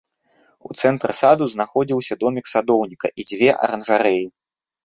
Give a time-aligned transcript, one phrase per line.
[0.69, 4.25] У цэнтры саду знаходзіўся домік садоўніка і дзве аранжарэі.